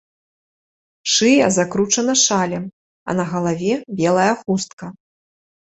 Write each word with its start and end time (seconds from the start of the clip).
Шыя 1.13 1.45
закручана 1.57 2.15
шалем, 2.25 2.65
а 3.09 3.17
на 3.19 3.23
галаве 3.35 3.73
белая 4.01 4.33
хустка. 4.41 4.87